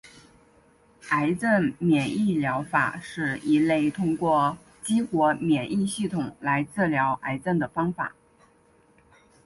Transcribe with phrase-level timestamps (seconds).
[1.09, 8.15] 癌症免疫疗法是一类通过激活免疫系统来治疗癌症的方法。